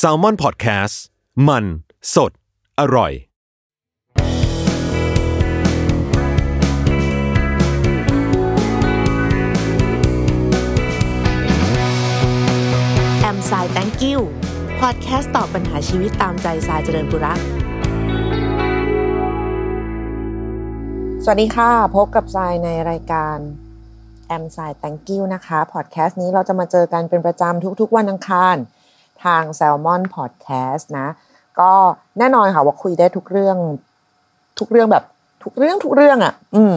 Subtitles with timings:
[0.00, 0.96] s a l ม o n PODCAST
[1.48, 1.64] มัน
[2.14, 2.32] สด
[2.80, 3.12] อร่อย
[13.20, 14.18] แอมสาย thank you
[14.80, 17.40] พอดแคสต์ตอบปัญหาชีวิตตามใจสายเจริญบุรัก
[21.24, 23.38] สวัสดีค่ะ พบกับสายในรายการ
[24.32, 28.56] แอมสาย thank you นะคะ พอดแคสต์นี้เราจะมาเจอกันเป็นประจำทุกๆ วันอังคาร
[29.24, 31.08] ทาง Salmon Podcast นะ
[31.60, 31.72] ก็
[32.18, 33.56] แน่นอนค่ะว่าคุยได้ทุกเรื่อง
[34.58, 35.04] ทุกเรื่องแบบ
[35.44, 36.76] ทุกเรื่องทุกเรื่องอะ่ะ อืม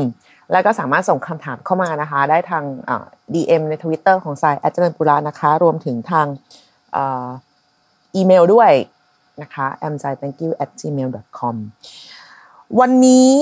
[0.51, 6.27] แล้วก็สามารถส่งคำถามเข้ามานะคะ ได้ทางอ่า DM ใน Twitter ของสายแอจเจริญปุรานะคะ รวมถึงทาง
[6.95, 7.03] อ่
[8.15, 8.71] อีเมลด้วย
[9.41, 11.55] นะคะ a m s i thank you at gmail com
[12.79, 13.35] วันนี้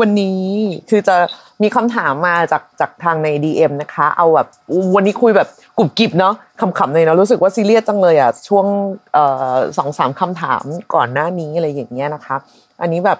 [0.00, 0.42] วันนี้
[0.90, 1.16] คือจะ
[1.62, 4.48] มีคำถามมาจากจากทางใน DM นะคะ เอาแบบ
[4.94, 8.66] วันนี้คุยแบบกรุบกริบเนาะขำๆเลยเนาะรู้สึกว่าซีเรียสจังเลยอะช่วง
[9.78, 12.36] สองสามคำถามก่อนหน้านี้อะไรอย่างเงี้ยนะคะ
[12.82, 13.18] อันนี้แบบ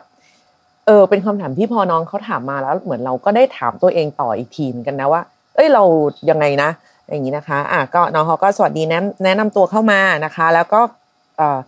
[0.86, 5.22] เออเป็นคำถามที่พอน้องเขาถามมาแล้ว เหมือนเราก็ได้ถามตัวเองต่ออีกทีมกันนะว่า
[5.54, 5.82] เอ้ยเรา
[6.30, 6.70] ยังไงนะ
[7.10, 10.80] อย่างนี้นะคะ อะก็น้องเขาก็สวัสดีแนะแนะนำตัวเข้ามานะคะ แล้วก็
[11.36, 11.58] เอ่อ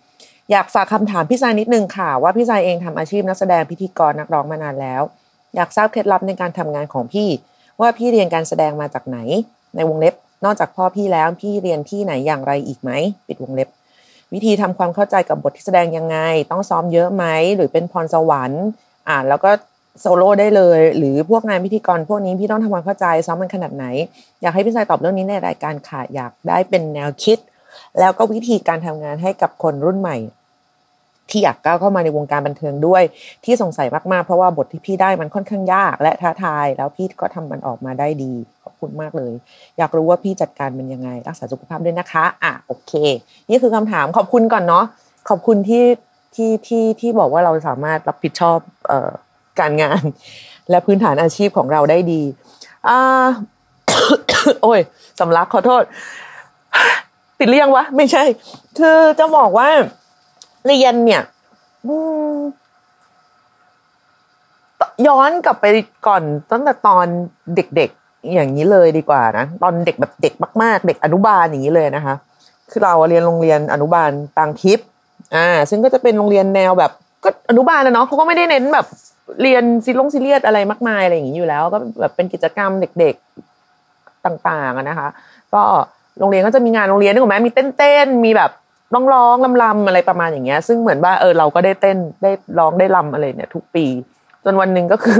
[0.50, 5.02] อยากฝากคำถามพี่ซายนิดนึงค่ะ ว่าพี่ซายเองทำอาชีพนักแสดงพิธีกรนักร้องมานานแล้ว
[5.54, 7.28] อยากทราบเคล็ดลับในการทำงานของพี่
[7.80, 9.18] ว่าพี่เรียนการแสดงมาจากไหน
[9.76, 12.90] ในวงเล็บ นอกจากพ่อพี่แล้วพี่เรียนที่ไหนอย่างไรอีกไหม
[13.26, 13.68] ปิดวงเล็บ
[14.32, 16.18] วิธีทำความเข้าใจกับบทที่แสดงยังไง
[16.50, 17.24] ต้องซ้อมเยอะไหม
[17.56, 18.64] หรือเป็นพรสวรรค์
[19.08, 19.50] อ่านแล้วก็
[20.00, 23.86] โซโล่ได้เลย หรือพวกงานพิธีกรพวกนี้พี่ต้องทำความเข้าใจซ้อมมันขนาดไหน
[24.42, 27.38] อยากให้พี่สายตอบเรื่องนี้ในรายการค่ะอยากได้เป็นแนวคิด
[28.00, 30.18] แล้วก็วิธีการทำงานให้กับคนรุ่นใหม่
[31.30, 33.02] ที่อยากก้าวเข้ามาในวงการบันเทิงด้วย
[33.44, 39.32] ที่สงสัยมากๆ เพราะว่าบทที่พี่ได้มันค่อนข้างยาก และท้าทาย แล้วพี่ก็ทำมันออกมาได้ดีขอบคุณมากเลย
[39.78, 42.92] อยากรู้ว่าพี่จัดการมันยังไง รักษาสุขภาพด้วยนะคะ อะโอเค
[43.48, 44.84] นี่คือคำถามขอบคุณก่อนเนาะ
[45.28, 45.84] ขอบคุณที่
[46.34, 49.10] ที่ที่ที่บอกว่าเราสามารถรับผิดชอบเอ่อ
[49.60, 50.02] การงาน
[50.70, 52.22] และพื้นฐานอาชีพของเราได้ดี
[52.88, 53.26] อ่า
[54.62, 54.80] โอ้ย
[55.20, 55.82] สำลักขอโทษ
[57.38, 58.24] ติดเรียงวะ ไม่ใช่
[58.78, 59.68] คือจะบอกว่า
[60.66, 61.22] เรียนเนี่ย
[65.06, 65.66] ย้อนกลับไป
[66.06, 67.06] ก่อนตั้งแต่ตอน
[67.56, 72.14] เด็กๆอย่างนี้เลยดีกว่านะตอนเด็กแบบเด็กมาก ๆ เด็กอนุบาลอย่างนี้เลยนะคะ
[72.70, 74.86] คือเราเรียนโรงเรียนอนุบาลต่างทิพย์
[75.36, 76.92] อ่า ซึ่งก็จะเป็นโรงเรียนแนวแบบ
[77.24, 78.86] ก็อนุบาลนะเนาะเขาก็ไม่ได้เน้นแบบ
[79.42, 82.70] เรียนซีลงซีเรียสอะไรมากมายอะไรอย่างนี้อยู่แล้ว ก็แบบเป็นกิจกรรม
[83.00, 85.08] เด็กๆต่างๆนะคะ
[85.54, 85.62] ก็
[86.18, 88.50] โรงเรียนก็จะมีงานโรงเรียนนึกออกไหมมีเต้นๆมีแบบ
[88.94, 93.84] ร้องร้องลำลำอะไรประมาณอย่างเงี้ย ซึ่งเหมือนว่าเออเราก็ได้เต้นได้ร้องได้ลำอะไรเนี่ย ทุกปี
[94.44, 95.18] จนวันหนึ่งก็คือ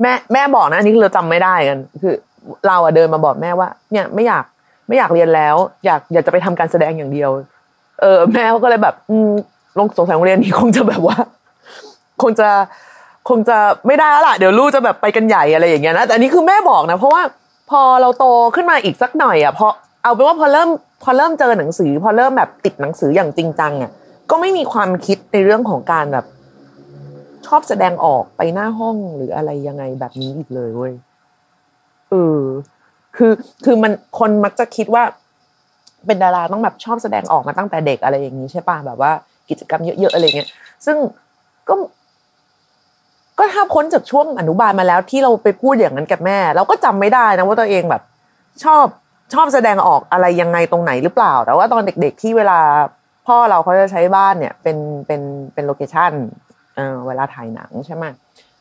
[0.00, 2.14] แม่แม่บอกนะอันนี้คือเราจำไม่ได้กัน คือ
[2.66, 4.44] เราอะเดินมาบอกแม่ว่า เนี่ยไม่อยาก
[4.88, 7.30] ไม่อยากเรียนแล้ว อยากอยากจะไปทำการแสดงอย่างเดียว
[8.00, 9.30] เออ แม่เขาก็เลยแบบ อืม
[9.78, 11.16] ลงสงสัยโรงเรียนนี้คงจะแบบว่า
[12.22, 12.48] คงจะ
[13.28, 17.22] คงจะไม่ได้แล้วล่ะเดี๋ยวลูกจะแบบไปกันใหญ่อะไรอย่างเงี้ยนะแต่อันนี้คือแม่บอกนะเพราะว่า
[17.70, 19.66] พอเราโตขึ้นมาอีกสักหน่อยอะพอ
[20.02, 20.70] เอาเป็นว่าพอเริ่ม
[21.02, 23.90] พอเริ่มเจอหนังสือ พอเริ่มแบบติดหนังสืออย่างจริงจังอะ
[24.30, 26.26] ก็ไม่มีความคิดในเรื่องของการแบบ
[27.46, 30.92] ชอบแสดงออกไปหน้าห้องหรืออะไรยังไงแบบนี้อีกเลยเว้ย
[32.10, 32.42] เออ
[33.16, 33.32] คือ
[33.64, 35.02] คือมันคนมักจะคิดว่า
[36.06, 39.12] เป็นดาราต้องแบบชอบแสดงออกมาตั้งแต่เด็กอะไรอย่างนี้ใช่ป่ะแบบว่า
[39.50, 40.48] กิจกรรมเยอะๆอะไรเงี้ย
[40.86, 40.96] ซึ่ง
[41.68, 41.74] ก็
[43.38, 48.02] ก็ถ้าพ้นจากช่วงอนุบาลมาแล้วที่เราไปพูดอย่างนั้นกับแม่ เราก็จำไม่ได้นะว่าตัวเองแบบ
[48.64, 48.84] ชอบ
[49.34, 52.58] ชอบแสดงออกอะไรยังไงตรงไหนหรือเปล่า แต่ว่าตอนเด็กๆที่เวลา
[53.26, 55.20] พ่อเราเขาจะใช้บ้านเนี่ย เป็นเป็น
[55.54, 56.12] เป็นโลเคชั่น
[56.76, 58.04] เออเวลาถ่ายหนังใช่ไหม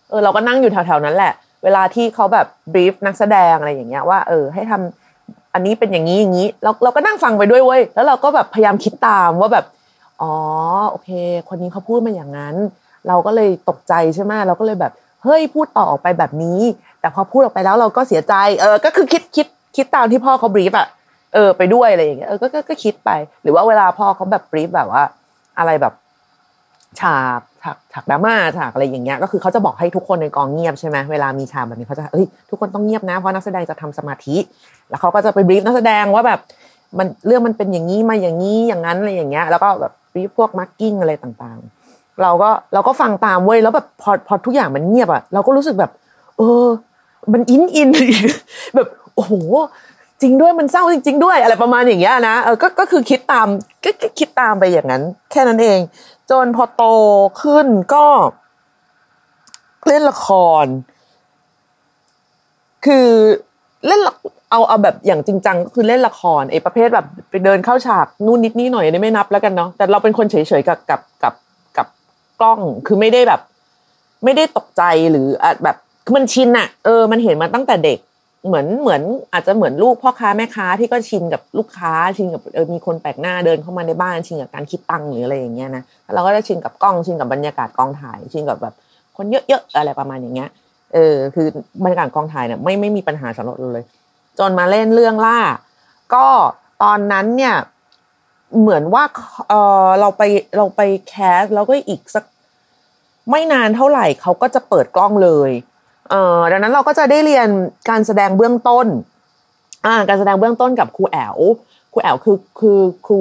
[0.09, 1.33] เออเราก็นั่งอยู่แถวๆนั้นแหละ
[1.63, 9.66] เวลาที่เขาแบบบรีฟนักแสดงอะไรอย่างเงี้ยว่าเออให้ทำอันนี้เป็นอย่างนี้อย่างนี้เราเราก็นั่งฟังไปด้วยเว้ยแล้วเราก็แบบพยายามคิดตามว่าแบบ
[10.22, 10.33] อ๋อ
[10.91, 11.09] โอเค
[11.50, 12.56] คนนี้เขาพูดมาอย่างนั้น
[13.07, 16.61] เราก็เลยตกใจใช่ไหมเราก็เลยแบบเฮ้ยพูดต่อออกไปแบบนี้
[17.00, 20.88] แต่พอพูดออกไปแล้วเราก็เสียใจ เออก็คือคิดคิด คิดตามที่พ่อเขาบรีฟอะ
[21.33, 23.09] เออไปด้วยอะไรอย่างเงี้ยเออก็ก็คิดไป
[23.44, 25.03] หรือว่าเวลาพ่อเขาแบบบรีฟแบบว่า
[25.59, 25.94] อะไรแบบ
[27.00, 34.35] ฉากฉากฉากดราม่าฉากอะไรอย่างเงี้ยก็คือเขาจะบอกให้ทุกคนในกองเงียบใช่ไหมเวลามีฉากแบบนี้เขาจะเอ้ยทุกคนต้องเงียบนะเพราะนักแสดงจะทำสมาธิ
[34.89, 36.39] แล้วเขาก็จะไปบรีฟนักแสดงว่าแบบ
[36.97, 45.91] มันเรื่องมันเป็นอย่างนี้มาอย่างนี้อย่างนั้นอะไรอย่างเงี้ยแล้วก็แบบ brief พวก marking อะไรต่างๆ เราก็เราก็ฟังตามเว้ยแล้วแบบพอพอทุกอย่างมันเงียบอะเราก็รู้สึกแบบ
[46.38, 46.65] เออ
[47.33, 47.89] มันอินอิน
[48.75, 48.88] แบบ
[49.18, 49.34] โอ้โห
[50.22, 53.48] จริงด้วยมันเศร้าจริง ๆ ด้วย อะไรประมาณอย่างเงี้ยนะเออก็ก็คือคิดตาม
[53.84, 55.80] ก็คิดตามไปอย่างนั้น แค่นั้นเอง
[56.31, 56.84] จนพอโต
[57.42, 58.06] ขึ้นก็
[59.88, 60.28] เล่นละค
[60.64, 60.66] ร
[62.86, 63.08] คือ
[63.88, 64.14] เล่นละ
[64.52, 71.34] เอาเอาแบบอย่างจริงจังก็คือเล่นละครไอ้ประเภทแบบไปเดินเข้าฉากนู่นนิดนี่หน่อยนี่ไม่นับแล้วกันเนาะแต่เราเป็นคนเฉยๆกับกับกับ
[71.78, 71.88] กับ
[72.42, 73.42] กล้องคือไม่ได้แบบ
[74.24, 75.78] ไม่ได้ตกใจหรืออแบบ
[76.16, 78.00] มันชินอะเออ มันเห็นมาตั้งแต่เด็ก
[78.47, 79.01] เหมือนเหมือน
[79.33, 85.83] อาจจะเหมือนลูกพ่อค้าแม่ค้าที่ก็ชินกับลูกค้าชินกับเออมีคนแปลกหน้าเดินเข้ามาในบ้านชินกับการคิดตังค์หรืออะไรอย่างเงี้ยนะ
[86.13, 88.73] เราก็จะชินกับกล้องชินกับบรรยากาศกองถ่ายชินกับแบบ
[89.17, 90.49] คนเยอะๆอะไรประมาณอย่างเงี้ย
[90.94, 91.47] เออคือ
[91.83, 93.85] บรรยากาศกองถ่ายเนี่ยไม่ไม่มีปัญหาสำหรับเราเลย
[94.39, 95.39] จนมาเล่นเรื่องล่า
[96.13, 96.27] ก็
[96.83, 97.55] ตอนนั้นเนี่ย
[98.59, 99.03] เหมือนว่า
[99.49, 99.53] เอ
[99.85, 100.23] อเราไป
[100.57, 102.23] เราไป cast แล้วก็อีกสัก
[103.31, 105.51] ไม่นานเท่าไหร่เขาก็จะเปิดกล้องเลย
[106.09, 107.48] เออดังนั้นเราก็จะได้เรียน
[107.89, 108.88] การแสดงเบื้องต้น
[109.86, 111.38] อ่าการแสดงเบื้องต้นกับครูแอ๋ว
[111.94, 113.19] ครูแอ๋วคือคือครู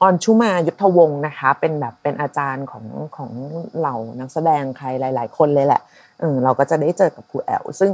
[0.00, 2.84] อรชุมายุทธวงศ์นะคะ เป็นแบบเป็นอาจารย์ของ
[3.16, 3.30] ของ
[3.78, 5.80] เหล่านักแสดงใครหลาย ๆ คนเลยแหละ
[6.20, 7.90] เออเราก็จะได้เจอกับครูแอลซึ่ง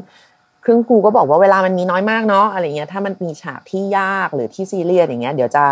[0.65, 5.65] ครึ่งครูก็บอกว่าเวลามันมีน้อยมากเนาะอะไรเงี้ยถ้ามันมีฉากที่ยากหรือที่ซีเรียสอย่างเงี้ยเดี๋ยวจะ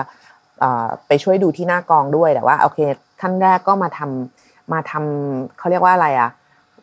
[1.07, 2.79] ไปช่วยดูที่หน้ากองด้วยแต่ว่าโอเค
[3.21, 6.31] ขั้นแรกก็มาทำมาทำเขาเรียกว่าอะไรอะ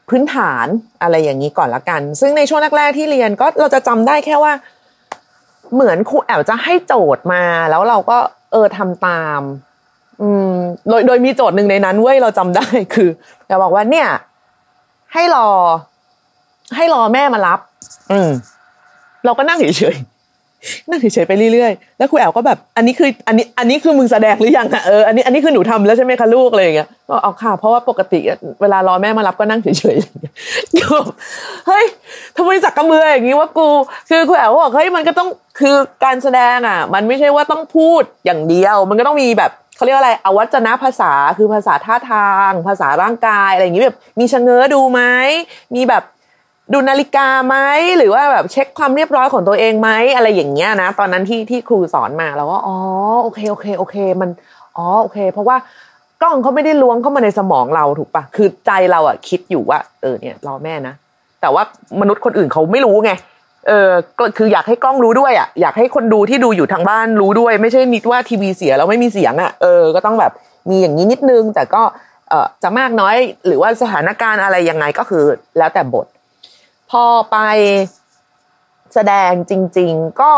[0.09, 0.67] พื้นฐาน
[1.01, 4.53] อะไรอย่างนี้ก่อนละกัน ซึ่งในช่วงแรกๆที่เรียนก็เราจะจำได้แค่ว่า
[5.73, 8.17] เหมือนครูแอลจะให้โจทย์มา แล้วเราก็
[8.51, 9.41] เออทำตาม
[10.21, 10.53] อืม
[10.89, 13.09] โดยโดยมีโจทย์หนึ่งในนั้นเว้ยเราจำได้คือ
[13.49, 14.07] จะบอกว่าเนี่ย
[15.13, 15.47] ให้รอ
[16.75, 17.59] ให้รอแม่มารับ
[18.11, 18.29] อืม
[19.25, 20.08] เราก็นั่งเฉยๆ
[20.89, 28.19] นั่งเฉยๆไปเรื่อยๆ แล้วครูแอลก็แบบ อันนี้คืออันนี้อันนี้คือมึงแสดงหรือยังอะเอออันนี้อันนี้คือหนูทำแล้วใช่ไหมคะลูกอะไรอย่างเงี้ยก็เอาค่ะ เพราะว่าปกติ
[28.61, 30.97] เวลารอแม่มารับก็นั่งเฉยๆก็
[31.67, 31.85] เฮ้ย
[32.37, 33.67] ทำไมจักกระเมืออย่างนี้ว่ากู
[34.09, 35.29] คือครูแอลบอกเฮ้ยมันก็ต้อง
[35.59, 45.01] คือการแสดงอะ มันไม่ใช่ว่าต้องพูดอย่างเดียว มันก็ต้องมีแบบเขาเรียกอะไรอวัจนภาษาคือภาษาท่าทาง ภาษาร่างกายอะไรอย่างนี้แบบมีชะเง้อดูไหม
[45.75, 46.03] มีแบบ
[46.73, 47.55] ดูนาฬิกาไหม
[47.97, 52.77] หรือว่าแบบเช็คความเรียบร้อยของตัวเองไหมอะไรอย่างเงี้ยนะ ตอนนั้นที่ที่ครูสอนมาเราก็อ๋อ
[53.23, 54.29] โอเคโอเคโอเค มัน
[54.77, 55.57] อ๋อโอเค เพราะว่า
[56.21, 60.93] กล้องเขาไม่ได้ล้วงเข้ามาในสมองเราถูกปะคือใจเราอะคิดอยู่ว่า เออเนี่ยรอแม่นะ
[61.41, 61.63] แต่ว่า
[62.01, 63.11] มนุษย์คนอื่นเขาไม่รู้ไง
[63.67, 63.89] เออ
[64.19, 70.31] ก็คืออยากให้กล้องรู้ด้วยอะอยากให้คนดูที่ดูอยู่ทางบ้านรู้ด้วย ไม่ใช่นิดว่าทีวีเสียแล้วไม่มีเสียงอะเออก็ต้องแบบ
[70.69, 71.81] มีอย่างนี้นิดนึง แต่ก็
[72.29, 73.15] เออจะมากน้อย
[73.47, 75.23] หรือว่าสถานการณ์อะไรยังไงก็คือ
[75.57, 76.05] แล้วแต่บท
[76.91, 77.37] พอไป
[78.93, 80.33] แสดงจริง ๆ ก็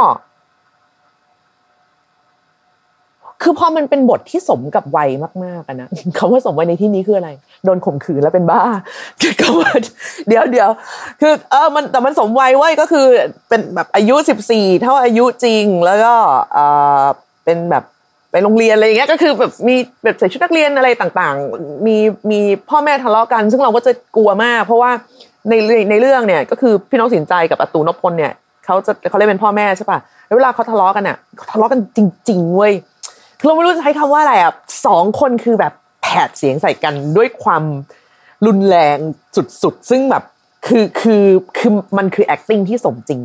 [3.44, 5.10] คือพอมันเป็นบทที่สมกับวัย
[5.44, 7.30] มากๆนะคำว่าสมวัยในที่นี้คืออะไร
[7.66, 8.62] โดนข่มขืนแล้วเป็นบ้า
[9.40, 9.72] ก็ว่า
[10.28, 10.70] เดี๋ยวเดี๋ยว
[11.22, 13.06] คือเออมันแต่มันสมวัยไว้ก็คือ
[13.50, 16.14] เป็นแบบอายุสิบสี่เท่าอายุจริง แล้วก็
[16.54, 16.58] เอ
[17.04, 17.06] อ
[17.46, 17.84] เป็นแบบ
[18.32, 21.98] ไปโรงเรียนอะไรอย่างเงี้ยก็คือแบบมีแบบใส่ชุดนักเรียนอะไรต่างๆ มี
[22.32, 24.92] มีพ่อแม่ทะเลาะกัน ซึ่งเราก็จะกลัวมาก เพราะว่า
[25.50, 25.54] ใน
[25.90, 28.34] ในเรื่องเนี่ยก็คือพี่น้องสินใจกับอตูนพลเนี่ย
[28.66, 31.18] เขาจะเขาเรียกเป็นพ่อแม่ใช่ป่ะแล้วเวลาเขาทะเลาะกันอะ
[31.52, 32.00] ทะเลาะกันจ
[32.30, 32.74] ริงๆเว้ย
[33.46, 34.54] เราไม่รู้จะใช้คำว่าอะไรอะ
[34.86, 37.64] สองคนคือแบบแผดเสียงใส่กันด้วยความ
[38.46, 38.98] รุนแรง
[39.64, 40.24] สุดๆ ซึ่งแบบ
[40.68, 41.24] คือคือ
[41.58, 43.22] คือมันคือ acting ที่สมจริง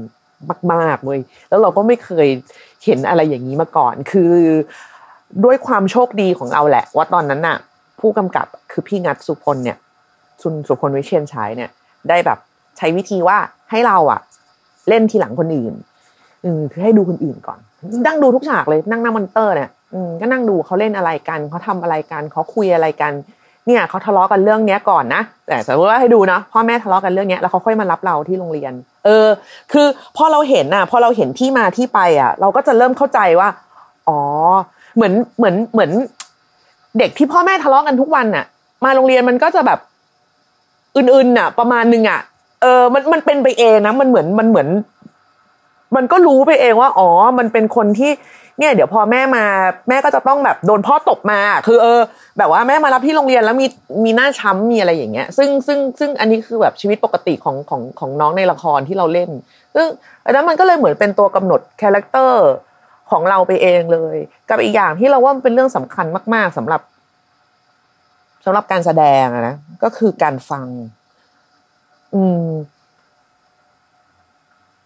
[0.73, 2.29] มากๆเว้ยแล้วเราก็ไม่เคย
[2.85, 4.33] เห็นอะไรอย่างนี้มาก่อน คือ
[5.45, 7.59] ด้วยความโชคดีของเราแหละ ว่าตอนนั้นน่ะ
[8.01, 9.77] ผู้กำกับคือพี่งัดสุพลเนี่ย
[10.43, 11.71] สุนสุพลวิเชียนชัยเนี่ย
[12.11, 12.39] ได้แบบ
[12.79, 13.39] ใช้วิธีว่า
[13.71, 14.21] ให้เราอะ
[14.89, 15.75] เล่นทีหลังคนอื่น
[16.45, 17.59] อืมคือให้ดูคนอื่นก่อน
[18.07, 23.13] นั่งดูทุกฉากเลยนั่งหน้ามอนิเตอร์เนี่ยอืมก็นั่งดูเขาเล่นอะไรกันเขาทำอะไรกันเขาคุยอะไรกัน
[23.67, 28.73] เนี่ยเขาทะเลาะกันเรื่องเนี้ยก่อนนะแต่สมมติว่าให้ดูนะพ่อแม่ทะเลาะกันเรื่องเนี้ยแล้วเขาค่อยมารับเราที่โรงเรียน
[29.05, 29.29] เออ
[29.73, 33.49] คือพอเราเห็นอะ พอเราเห็นที่มาที่ไปอะ เราก็จะเริ่มเข้าใจว่า
[34.09, 34.19] อ๋อ
[34.97, 35.91] เหมือนเหมือนเหมือน
[36.99, 38.45] เด็กที่พ่อแม่ทะเลาะกันทุกวันอะ
[38.85, 39.79] มาโรงเรียนมันก็จะแบบ
[40.97, 42.21] อึนๆน่ะ ประมาณนึงอะ
[42.63, 44.69] เออ มันมันเป็นไปเองนะ มันเหมือนมันเหมือน
[45.97, 48.11] มันก็รู้ไปเองว่า อ๋อ มันเป็นคนที่
[48.59, 49.45] เนี่ยเดี๋ยวพอแม่มา
[49.89, 52.01] แม่ก็จะต้องแบบโดนพ่อตบมา คือเออ
[52.39, 53.67] แบบว่าแม่มารับที่โรงเรียนแล้วมี
[54.05, 59.31] มีหน้าช้ำมีอะไรอย่างเงี้ย ซึ่งซึ่งซึ่งอันนี้คือแบบชีวิตปกติของของของน้องในละครที่เราเล่น
[59.75, 59.87] ซึ่ง
[60.25, 62.47] อันนั้นมันก็เลยเหมือนเป็นตัวกำหนด character
[63.11, 64.17] ของเราไปเองเลย
[64.49, 66.81] กับอีกอย่างที่เราว่ามันเป็นเรื่องสำคัญมาก ๆสำหรับ
[68.49, 70.67] สำหรับการแสดงนะก็คือการฟัง
[72.15, 72.49] อืม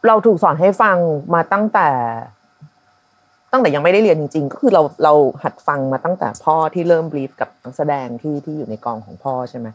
[0.07, 0.97] เราถูกสอนให้ฟัง
[1.35, 1.89] มาตั้งแต่
[3.53, 5.13] ตั้งแต่ยังไม่ได้เรียนจริง ๆ ก็คือเราเรา
[5.43, 9.67] หัดฟังมาตั้งแต่พ่อที่เริ่มบลีฟกับนักแสดงที่ที่อยู่ในกองของพ่อใช่ไหม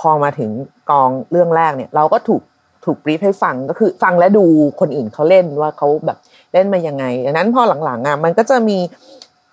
[0.00, 0.50] พอมาถึง
[0.90, 2.42] กองเรื่องแรกเนี่ย เราก็ถูก
[2.84, 4.46] ถูกบลีฟให้ฟังก็คือ ฟังและดู
[4.80, 6.18] คนอื่นเขาเล่นว่าเขาแบบ
[6.52, 8.78] เล่นมายังไงดังนั้นพอหลังๆอะมันก็จะมี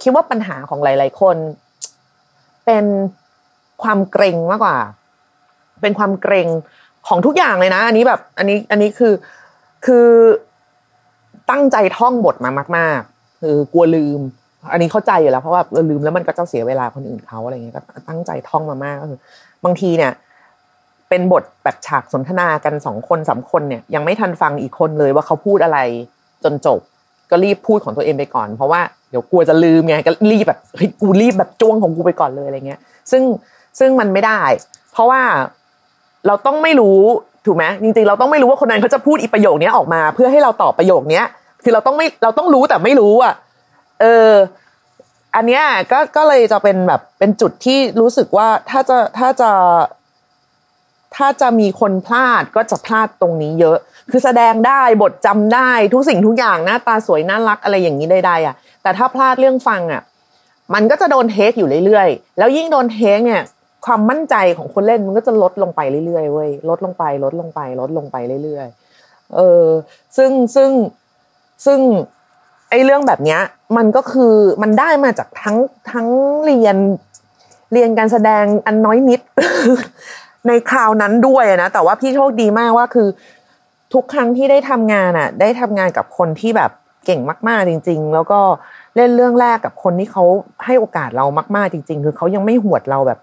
[0.01, 1.37] คิดว่าปัญหาของหลาย ๆ คน
[2.65, 2.85] เป็น
[3.83, 4.77] ความเกรงมากกว่า
[5.81, 6.47] เป็นความเกรง
[7.07, 9.13] ของทุกอย่างเลยนะ อันนี้แบบ อันนี้อันนี้คือ
[9.85, 10.07] คือ
[11.51, 14.19] ตั้งใจท่องบทมามาก ๆ คือกลัวลืม
[14.71, 19.19] อันนี้เข้าใจอยู่แล้วเพราะว่าลืมแล้วมันก็จะเสียเวลาคนอื่นเขาอะไรเงี้ยก็ตั้งใจท่องมามากก็คือ
[19.65, 20.11] บางทีเนี่ย
[21.09, 25.79] เป็นบทแบบฉากสนทนากันสองคนสามคนเนี่ย ยังไม่ทันฟังอีกคนเลยว่าเขาพูดอะไร
[26.43, 26.79] จนจบ
[27.31, 32.79] ก็รีบพูดของตัวเองไปก่อน เพราะว่าเดี๋ยวกลัวจะลืมไงก็รีบแบบเฮ้ยกูรีบแบบจ้วงของกูไปก่อนเลยอะไรเงี้ย
[33.11, 33.23] ซึ่ง
[33.79, 34.41] ซึ่งมันไม่ได้
[34.91, 35.21] เพราะว่า
[36.27, 36.99] เราต้องไม่รู้
[37.45, 41.25] ถูกไหมจริงๆ เราต้องไม่รู้ว่าคนนั้นเขาจะพูดอีประโยคนี้ออกมา เพื่อให้เราตอบประโยคเนี้ย
[41.63, 43.33] คือเราต้องไม่เราต้องรู้แต่ไม่รู้อะ
[44.01, 44.31] เออ
[45.35, 49.51] อันเนี้ยก็ก็เลยจะเป็นแบบเป็นจุดที่รู้สึกว่าถ้าจะถ้าจะ
[51.15, 53.77] ถ้าจะมีคนพลาดก็จะพลาดตรงนี้เยอะ
[54.11, 60.01] คือแสดงได้บทจำได้ทุกสิ่งทุกอย่างหน้าตาสวยน่ารักอะไรอย่างนี้ใดๆอะ แต่ถ้าพลาดเรื่องฟังอะ
[60.73, 63.41] มันก็จะโดนเทคอยู่เรื่อยๆ แล้วยิ่งโดนเทคเนี่ย
[63.85, 69.65] ความมั่นใจของคนเล่นมันก็จะลดลงไปเรื่อยๆเว้ยลดลงไปลดลงไป ลดลงไปเรื่อยๆเออ
[70.17, 70.71] ซึ่งซึ่ง
[71.65, 71.79] ซึ่ง
[72.69, 73.41] ไอ้เรื่องแบบเนี้ย
[73.77, 75.57] มันก็คือมันได้มาจากทั้ง
[75.91, 76.07] ทั้ง
[76.45, 76.77] เรียน
[77.73, 79.21] เรียนการแสดงอันน้อยนิด
[80.47, 83.07] ในคราวนั้นด้วยนะแต่ว่าพี่โชคดีมากว่าคือ
[83.93, 86.71] ทุกครั้งที่ได้ทำงานอะ ได้ทำงานกับคนที่แบบ
[87.05, 88.39] เก่งมาก ๆ จริง ๆ แล้วก็
[88.95, 90.23] เล่นเรื่องแรกกับคนที่เขา
[90.65, 93.19] ให้โอกาสเรามาก ๆ จริง ๆ คือเขายังไม่หวดเราแบบ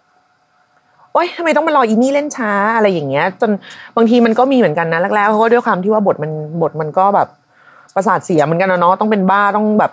[1.15, 3.51] โอ๊ยทำไมต้องมารออีนี่เล่นช้าอะไรอย่างเงี้ย จน
[3.97, 6.31] บางทีมันก็มีเหมือนกันนะแรกๆเพราะว่าด้วยความที่ว่าบทมัน
[6.63, 7.29] บทมันก็แบบ
[7.95, 9.93] ประสาทเสียเหมือนกันนะเนาะต้องเป็นบ้าต้องแบบ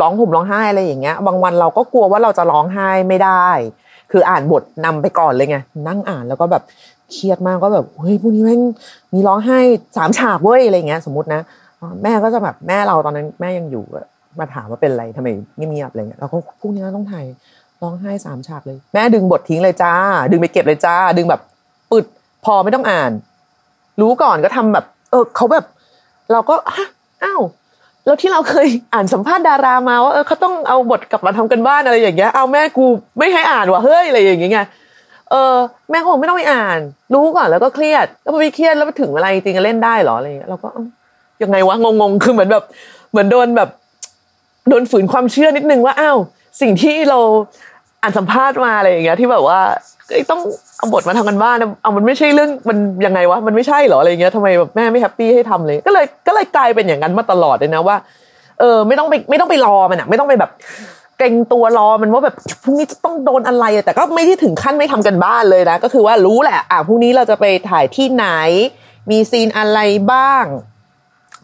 [0.00, 3.48] ร้องห่มร้องไห้อะไรอย่างเงี้ย บางวันเราก็กลัวว่าเราจะร้องไห้ไม่ได้
[4.12, 5.58] คืออ่านบทนำไปก่อนเลยไง
[5.88, 6.62] นั่งอ่านแล้วก็แบบ
[7.12, 8.60] เครียดมากก็แบบเฮ้ยพวกนี้แม่ง
[9.14, 9.58] มีร้องไห้
[9.96, 11.40] สามฉากเว้ยอะไรเงี้ย สมมตินะ
[12.02, 13.84] แม่ก็จะแบบแม่เราตอนนั้นแม่ยังอยู่
[14.38, 17.24] มาถามว่าเป็นอะไรทำไมเงียบๆอะไรเงี้ยเราก็พวกนี้ต้องถ่าย
[17.82, 19.92] ร้องไห้สามฉากเลย แม่ดึงบททิ้งเลยจ้า
[20.30, 21.40] ดึงไปเก็บเลยจ้า ดึงแบบ
[21.90, 22.04] ปึด
[22.44, 23.10] พอไม่ต้องอ่าน
[24.00, 25.64] รู้ก่อนก็ทำแบบ เออเขาแบบ
[26.32, 26.88] เราก็ฮะ
[27.24, 27.42] อ้าว
[28.04, 32.84] แล้วที่เราเคยอ่านสัมภาษณ์ดารามาว่าเออเขาต้องเอาบทกลับมาทำกันบ้านอะไรอย่างเงี้ยเอาแม่กู
[33.18, 34.66] ไม่ให้อ่านว่ะเฮ้ยอะไรอย่างเงี้ย
[35.30, 35.54] เออ
[35.90, 36.78] แม่ก็บอกไม่ต้องไปอ่าน
[37.14, 40.68] รู้ก่อนแล้วก็เครียด แล้วพอไปเครียดแล้วถึงเวลาจริงๆเล่นได้หรออะไรเงี้ยเราก็
[41.42, 42.64] ยังไงวะงงๆคือเหมือนแบบ
[43.10, 43.68] เหมือนโดนแบบ
[44.68, 46.18] โดนฝืนความเชื่อนิดนึงว่าอ้าว
[46.60, 47.18] สิ่งที่เรา
[48.02, 49.60] อ่านสัมภาษณ์มาอะไรอย่างเงี้ยที่แบบว่า
[50.30, 50.40] ต้อง
[50.78, 57.96] เอาบทมาทำกันบ้านเอามันไม่ใช่เรื่องมันยังไงวะมันไม่ใช่หรออะไรเงี้ยทำไมแบบแม่ไม่แฮปปี้ให้ทำเลยก็เลยก็เลยกลายเป็นอย่างนั้นมาตลอดเลยนะว่า
[58.60, 60.50] เออไม่ต้องไปไม่ต้องไปรอมันอะไม่ต้องไปแบบ
[61.18, 68.26] เกรงตัวรอมันว่าแบบพรุ่งนี้จะต้องโดนอะไรแต่ก็ไม่ได้ถึงขั้นไม่ทำกันบ้านเลยนะ ก็คือว่ารู้แหละ อะพรุ่งนี้เราจะไปถ่ายที่ไหน
[69.10, 69.78] มีซีนอะไร
[70.12, 70.44] บ้าง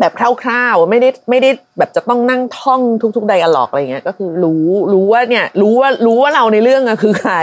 [0.02, 2.80] แบบคร่าวๆไม่ได้ไม่ได้แบบจะต้องนั่งท่อง
[3.16, 7.34] ทุกๆไดอะล็อกอะไรเงี้ยก็คือรู้รู้ว่าเนี่ย รู้ว่ารู้ว่าเราในเรื่องอะคือใคร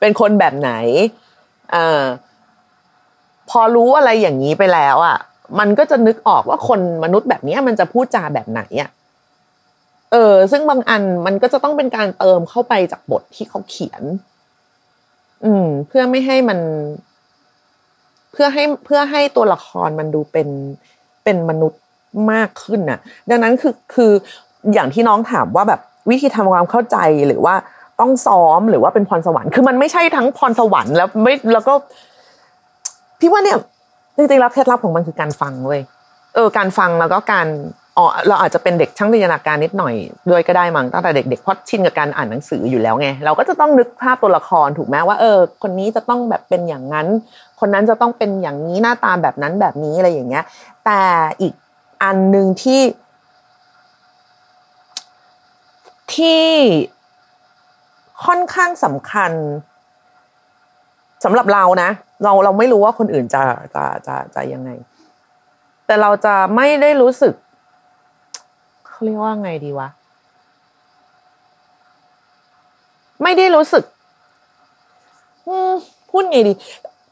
[0.00, 0.72] เป็นคนแบบไหน
[1.74, 2.04] อ่า
[3.50, 5.18] พอรู้อะไรอย่างนี้ไปแล้วอะ
[5.58, 8.90] มันก็จะนึกออกว่าคนมนุษย์แบบนี้มันจะพูดจาแบบไหนอะ
[10.12, 14.02] เออ ซึ่งบางอันมันก็จะต้องเป็นการเติมเข้าไปจากบทที่เขาเขียน
[15.44, 16.58] อืม เพื่อไม่ให้มัน
[18.32, 20.48] เพื่อให้เพื่อให้ตัวละครมันดูเป็น
[21.24, 21.80] เป็นมนุษย์
[22.32, 22.98] มากขึ้นน่ะ
[23.30, 24.12] ดังนั้นคือคือ
[24.72, 27.54] อย่างที่น้องถามว่าแบบวิธีทำความเข้าใจหรือว่า
[28.00, 31.72] ต้องซ้อมหรือว่าเป็นพรสวรรค์คือมันไม่ใช่ทั้งพรสวรรค์แล้วไม่แล้วก็
[33.20, 33.58] พี่ว่าเนี่ย
[34.16, 35.80] จริงๆแล้วเคล็ดลับของมันคือการฟังเว้ย
[36.34, 37.46] เออการฟังแล้วก็การ
[37.96, 39.94] อ๋อเราอาจจะเป็นเด็กช่างจินตนาการนิดหน่อย
[40.30, 47.06] ด้วยก็ได้มั้งตั้งแต่เด็กๆเพราะชินกับการอ่านหนังสืออยู่แล้วไงเราก็จะต้องนึกภาพตัวละครถูกไหมว่าเออ คนนี้จะต้องแบบเป็นอย่างนั้น
[47.60, 50.44] คนนั้นจะต้องเป็นอย่างนี้หน้าตาแบบนั้นแบบนี้อะไรอย่างเงี้ย
[50.84, 51.00] แต่
[51.40, 51.52] อีก
[52.02, 52.82] อันหนึ่งที่
[56.14, 56.46] ที่
[58.24, 59.32] ค่อนข้างสำคัญ
[61.24, 61.90] สำหรับเรานะ
[62.24, 63.42] เราเราไม่รู้ว่าคนอื่นจะ
[63.74, 64.70] จะจะจะยังไง
[65.86, 67.34] แต่เราจะไม่ได้รู้สึก
[68.86, 69.88] เขาเรียกว่าไงดีวะ
[73.22, 73.84] ไม่ได้รู้สึก
[76.10, 76.52] พูดไงดี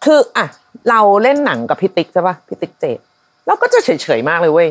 [0.05, 0.47] คือ อะ
[0.91, 2.99] เราเล่นหนังกับพี่ติ๊กใช่ปะพี่ติ๊กเจษ
[3.49, 4.69] เราก็จะเฉยๆมากเลยเว้ย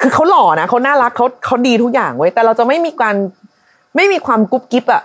[0.00, 3.16] คือเขาหล่อนะเขาน่ารักเขาเขาดีทุกอย่างเว้ยแต่เราจะไม่มีการ
[3.96, 5.02] ไม่มีความกุ๊กกิ๊กอะ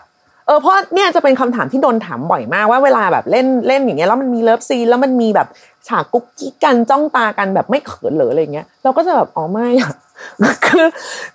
[0.48, 5.48] เออเพราะเนี่ยจะเป็นคำถามที่โดนถามบ่อยมากว่าเวลาแบบเล่นเล่นอย่างเงี้ยแล้วมันมี love scene แล้วมันมีแบบ
[5.88, 9.92] ฉากกุ๊กกิ๊กกันจ้องตากันแบบไม่เขินเหรืออะไรเงี้ยเราก็จะแบบอ๋อไม่อะ
[10.66, 10.86] คือ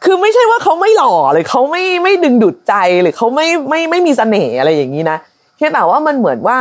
[0.04, 5.18] คือไม่ใช่ว่าเขาไม่หล่อหรือเขาไม่ไม่ดึงดูดใจหรือเขาไม่ไม่ไม่มีเสน่ห์อะไรอย่างนี้นะ
[5.56, 6.58] แค่แต่ว่ามันเหมือนว่า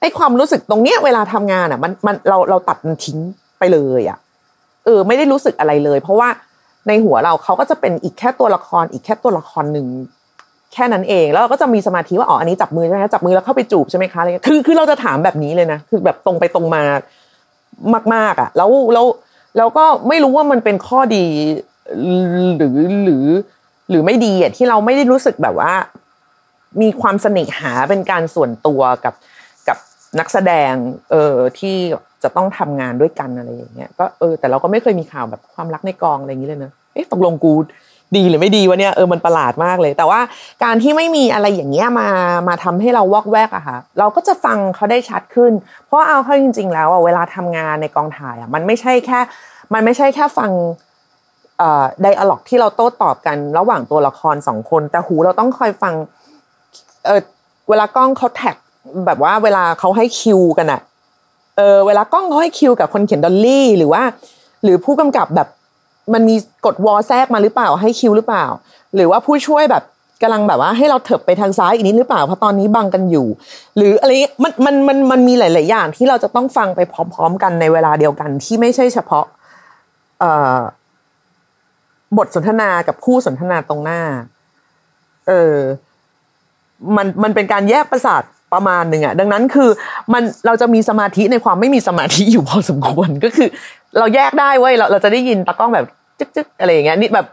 [0.00, 3.18] ไอ้ความรู้สึกตรงเนี้ยเวลาทำงานอะ มันมันเราเราตัดมันทิ้ง
[3.58, 4.18] ไปเลยอะ
[4.84, 6.28] เออ ไม่ได้รู้สึกอะไรเลย เพราะว่า
[6.88, 9.86] ในหัวเราเขาก็จะเป็นอีกแค่ตัวละคร อีกแค่ตัวละครหนึ่ง
[10.72, 16.82] แค่นั้นเองแล้วเราก็จะมีสมาธิว่าอ๋ออันนี้จับมือใช่ไหมจับมือแล้วเข้าไปจูบใช่ไหมคะอะไรคือคือเราจะถามแบบนี้เลยนะคือแบบตรงไปตรงมา
[18.14, 19.06] มาก ๆ อะ แล้วแล้ว
[19.56, 21.26] แล้วก็ไม่รู้ว่ามันเป็นข้อดี
[22.56, 23.24] หรือหรือ
[23.90, 25.72] หรือไม่ดีอะที่เราไม่ได้รู้สึกแบบว่า
[26.82, 29.14] มีความสนิทหาเป็นการส่วนตัวกับ
[30.18, 30.72] นักแสดง
[31.10, 31.76] เออที่
[32.22, 37.54] จะต้องทำงานด้วยกันอะไรอย่างเงี้ยก็เออแต่เราก็ไม่เคยมีข่าวแบบความรักในกองอะไรอย่างนี้เลยนะเอ๊ะตกลงกู
[38.16, 40.20] ดีหรือไม่ดีวะเนี่ยเออมันประหลาดมากเลย แต่ว่า
[40.64, 42.08] การที่ไม่มีอะไรอย่างเงี้ยมา
[42.48, 45.52] มาทำให้เราวอกแวกอะค่ะ เราก็จะฟังเขาได้ชัดขึ้น
[45.86, 49.20] เพราะเอาเข้าจริง ๆ แล้วอะเวลาทำงานในกองถ่ายอะมันไม่ใช่แค่
[49.74, 50.50] มันไม่ใช่แค่ฟัง
[51.58, 55.94] เอ่อ dialogue ที่เราโต้ตอบกันระหว่างตัวละครสองคน แต่หูเราต้องคอยฟัง
[57.06, 57.20] เออ
[57.68, 58.56] เวลากล้องเขา track
[59.06, 60.80] แบบว่าเวลาเขาให้คิวกันอะ
[61.56, 64.02] เออเวลากล้องเขาให้คิวกับคนเข็น dolly หรือว่า
[64.62, 65.48] หรือผู้กำกับแบบ
[66.12, 68.44] มันมีกดวอแทรกมาหรือเปล่าให้คิวหรือเปล่า
[68.94, 69.82] หรือว่าผู้ช่วยแบบ
[70.22, 73.26] กำลังแบบว่าให้เราเถิบไปทางซ้ายอีกนิดหรือเปล่าเพราะตอนนี้บังกันอยู่
[73.76, 74.10] หรืออะไร
[74.42, 79.24] มันมันมันมันมีหลาย ๆ อย่างที่เราจะต้องฟังไปพร้อม ๆ กันในเวลาเดียวกันที่ไม่ใช่เฉพาะ
[80.20, 80.58] เอ่อ
[82.18, 84.00] บทสนทนากับคู่สนทนาตรงหน้า
[85.28, 85.56] เออ
[86.96, 89.70] มันมันเป็นการแยกประสาท ประมาณหนึ่งอะดังนั้นคือ
[90.12, 93.48] มันเราจะมีสมาธิในความไม่มีสมาธิอยู่พอสมควรก็คือ
[93.98, 95.86] เราแยกได้เว้ยเราเราจะได้ยินตากล้องแบบ
[96.18, 97.26] จึ๊กจึ๊กอะไรอย่างเงี้ยนี่แบบ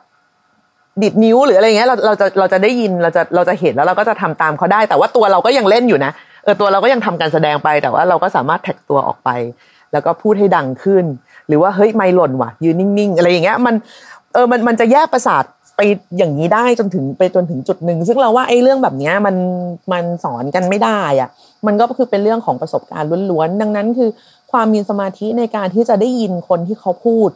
[1.03, 6.11] ดิดนิ้วหรืออะไรเงี้ยเราเราจะเราจะได้ยินเราจะเราจะเห็นแล้วเราก็จะทำตามเขาได้ แต่ว่าตัวเราก็ยังเล่นอยู่นะ
[6.43, 9.29] เออตัวเราก็ยังทำการแสดงไป แต่ว่าเราก็สามารถแท็กตัวออกไป
[9.91, 11.05] แล้วก็พูดให้ดังขึ้น
[11.47, 13.75] หรือว่าเฮ้ยไม่หล่นว่ะยืนนิ่งๆ อะไรอย่างเงี้ยมัน
[14.33, 15.43] เออมันมันจะแยกประสาท
[15.75, 15.81] ไป
[16.17, 19.35] อย่างนี้ได้จนถึงไปจนถึงจุดหนึ่งซึ่งเราว่าไอ้เรื่องแบบนี้มัน
[19.91, 21.29] มันสอนกันไม่ได้อะ
[21.67, 24.09] มันก็คือเป็นเรื่องของประสบการณ์ล้วนๆดังนั้นคือ
[24.51, 27.29] ความมีสมาธิในการที่จะได้ยินคนที่เขาพูด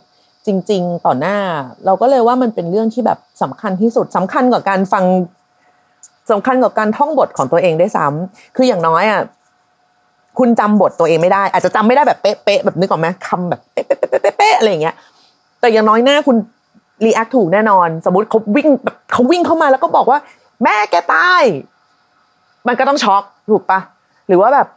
[0.48, 1.38] จริง ๆ ต่อหน้า
[1.86, 5.05] เราก็เลยว่ามันเป็นเรื่องที่แบบสำคัญที่สุดสำคัญกว่าการฟัง
[6.31, 9.22] สำคัญกว่าการท่องบทของตัวเองได้ซ้ำคืออย่างน้อยอะ
[10.39, 14.96] คุณจำบทตัวเองไม่ได้ อาจจะจำไม่ได้แบบเป๊ะๆแบบนึกออกไหมคำแบบเป๊ะๆๆๆอะไรอย่างเงี้ย
[15.60, 16.38] แต่อย่างน้อยหน้าคุณ
[17.05, 20.19] รีแอคถูกแน่นอน สมมติเขาวิ่งแบบเขาวิ่งเข้ามาแล้วก็บอกว่า
[20.63, 21.43] แม่แกตาย
[22.67, 23.79] มันก็ต้องช็อกถูกปะ
[24.27, 24.67] หรือว่าแบบ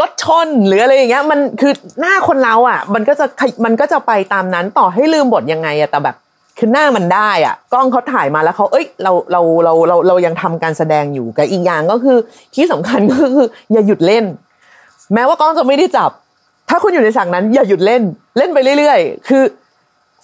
[0.00, 3.26] รถชนหรืออะไรอย่างเงี้ย มันคือหน้าคนเราอะ มันก็จะ
[3.64, 6.16] มันก็จะไปตามนั้นต่อให้ลืมบทยังไงอะแต่แบบ
[6.58, 12.16] คือหน้ามันได้อะ กล้องเขาถ่ายมาแล้วเขาเอ้ยเราเราเราเราเรายังทำการแสดงอยู่กับอีกอย่างก็คือ
[12.54, 14.24] ที่สำคัญก็คือ อย่าหยุดเล่น
[15.14, 16.10] แม้ว่ากล้องจะไม่ได้จับ
[16.68, 18.02] ถ้าคุณอยู่ในฉากนั้น อย่าหยุดเล่น
[18.38, 19.42] เล่นไปเรื่อยๆ คือ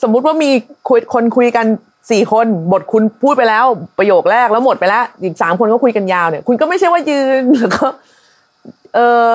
[0.03, 0.51] สมมุติว่ามี
[0.89, 1.67] คุยคนคุยกัน
[2.11, 3.65] สี่คนบทคุณพูดไปแล้ว
[3.99, 7.87] ประโยคแรกแล้วหมดไปแล้ว อีกสามคนก็คุยกันยาวเนี่ย คุณก็ไม่ใช่ว่ายืนแล้วก็
[8.95, 9.27] เออ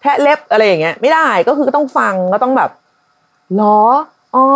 [0.00, 2.70] แทะเล็บอะไรอย่างเงี้ย ไม่ได้ก็คือต้องฟังก็ต้องแบบ
[3.56, 3.80] หรอ
[4.34, 4.46] อ๋อ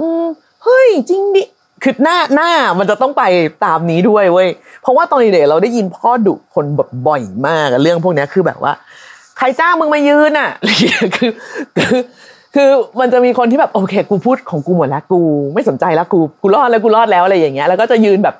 [0.00, 0.22] อืม
[0.64, 1.42] เฮ้ยจริงดิ
[1.82, 3.22] คือหน้าหน้ามันจะต้องไป
[3.64, 4.48] ตามนี้ด้วยเว้ย
[4.82, 8.72] เพราะว่าตอนเด็กเราได้ยินพ่อดุคนแบบบ่อยมากเรื่องพวกนี้คือแบบว่า
[9.38, 10.50] ใครจ้างมึงมายืนอะ
[11.16, 11.30] คือ
[11.76, 12.00] คือ
[12.54, 15.20] คือมันจะมีคนที่แบบโอเค กูพูดของกูหมดแล้วกู
[15.54, 18.36] ไม่สนใจแล้วกูกูรอดแล้วกูรอดแล้วอะไรอย่างเงี้ยแล้วก็จะยืนแบบ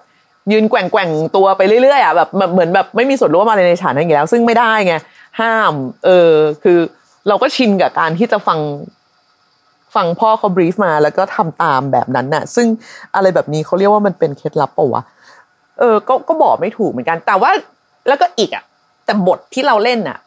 [0.52, 4.94] ยืนแกว่งแกว่งตัวไปเรื่อยๆอะแบบเหมือนแบบไม่มีส่วนร่วมอะไรในฉากนั้นอย่างเงี้ยแล้ว ซึ่งไม่ได้ไง
[5.40, 5.72] ห้าม
[6.04, 6.78] เออ คือ
[7.28, 8.60] เราก็ชินกับการที่จะฟัง
[9.94, 12.66] ฟังพ่อเขาบรีฟมาแล้วก็ทำตามแบบนั้นน่ะ ซึ่ง
[13.14, 15.02] อะไรแบบนี้เขาเรียกว่ามันเป็นเคล็ดลับปะวะ
[15.78, 17.50] เออ ก็ก็บอกไม่ถูกเหมือนกัน แต่ว่า
[18.08, 18.64] แล้วก็อีกอะ
[19.04, 20.18] แต่บทที่เราเล่นอะ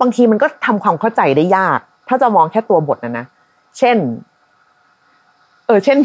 [0.00, 3.26] บางทีมันก็ทำความเข้าใจได้ยาก ถ้าจะมองแค่ตัวบทนะนะ
[3.78, 3.96] เช่น
[5.66, 5.98] เออ เช่น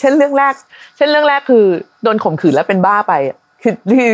[0.00, 0.54] เช่นเรื่องแรก
[0.96, 1.64] เช่นเรื่องแรกคือ
[2.02, 3.12] โดนข่มขืนแล้วเป็นบ้าไป
[3.62, 4.12] คือคือ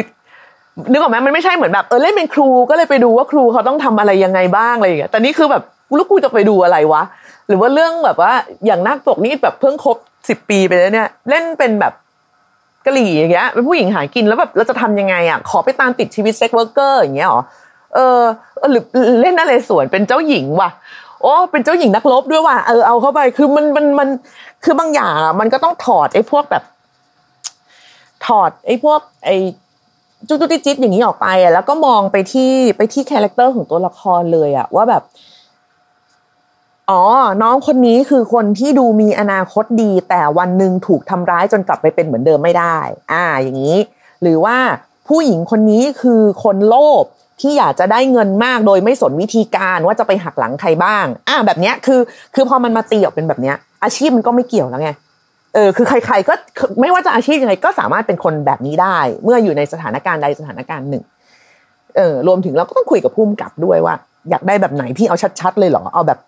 [0.90, 5.62] นึกออกไหมมันไม่ใช่เหมือนแบบเออเล่นเป็นครูก็เลยไปดูว่าครูเขาต้องทำอะไรยังไงบ้างอะไรอย่างเงี้ยแต่นี่คือแบบ
[5.96, 7.02] ลูกกูจะไปดูอะไรวะ
[7.48, 8.32] หรือว่าเรื่องแบบว่า
[8.66, 9.96] อย่างนักตกนี่แบบเพิ่งครบ
[10.28, 11.92] สิบปีไปแล้วเนี่ย เล่นเป็นแบบ
[12.86, 17.42] กะหรี่อย่างเงี้ยเป็นผู้หญิงหากินแล้วแบบเราจะทำยังไงอะขอไปตามติดชีวิต sex worker อย่างเงี้ยหรอ
[17.94, 18.20] เออ
[18.70, 18.84] หรือ
[19.22, 20.70] เล่นอะไรสวนเป็นเจ้าหญิงว่ะ
[21.22, 24.08] โอ้เป็นเจ้าหญิงนักรบด้วยว่ะเออเอาเข้าไปคือมันมันมัน
[24.64, 26.64] คือบางอย่างอะมันก็ต้องถอดไอ้พวกแบบ
[28.26, 29.36] ถอดไอ้พวก ไอ้
[30.28, 35.02] จุ๊จุ๊จิ๊ดอย่างนี้ออกไปอะแล้วก็มองไปที่ไปที่ character ของตัวละครเลยอะว่าแบบ
[36.90, 37.02] อ๋อ
[37.42, 42.78] น้องคนนี้คือคนที่ดูมีอนาคตดี แต่วันหนึ่งถูกทำร้ายจนกลับไปเป็นเหมือนเดิมไม่ได้
[43.12, 43.76] อ่า อย่างนี้
[44.22, 44.56] หรือว่า
[45.08, 47.04] ผู้หญิงคนนี้คือคนโลภ
[47.42, 52.00] ที่อยากจะได้เงินมากโดยไม่สนวิธีการว่าจะไปหักหลังใครบ้าง อ่าแบบเนี้ยคือ
[52.34, 54.90] คือพอมันมาตีออกเป็นแบบเนี้ย อาชีพมันก็ไม่เกี่ยวแล้วไง
[55.54, 56.34] เออคือใคร ๆ ก็
[56.80, 61.02] ไม่ว่าจะอาชีพยังไงก็สามารถเป็นคนแบบนี้ได้ เมื่ออยู่ในสถานการณ์ใดสถานการณ์หนึ่ง
[61.96, 63.94] เออรวมถึงเราก็ต้องคุยกับผู้กำกับด้วยว่า
[64.30, 66.18] อยากได้แบบไหนพี่เอาชัด ๆ เลยเหรอเอาแบบ